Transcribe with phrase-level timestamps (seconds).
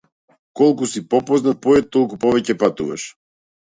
[0.57, 3.07] Колку си попознат поет толку повеќе патуваш.